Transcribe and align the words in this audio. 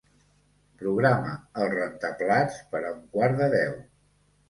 Programa 0.79 1.35
el 1.65 1.71
rentaplats 1.75 2.59
per 2.75 2.85
a 2.85 2.93
un 2.99 3.07
quart 3.17 3.43
de 3.45 3.55
deu. 3.61 3.83